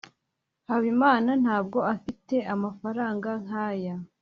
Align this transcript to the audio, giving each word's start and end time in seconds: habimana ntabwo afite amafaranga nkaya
habimana 0.69 1.31
ntabwo 1.43 1.79
afite 1.93 2.35
amafaranga 2.53 3.29
nkaya 3.43 3.95